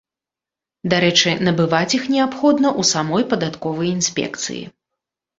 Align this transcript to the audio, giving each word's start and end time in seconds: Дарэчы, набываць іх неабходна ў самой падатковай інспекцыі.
Дарэчы, 0.91 1.33
набываць 1.47 1.95
іх 1.97 2.07
неабходна 2.13 2.67
ў 2.79 2.91
самой 2.93 3.23
падатковай 3.33 3.91
інспекцыі. 3.97 4.63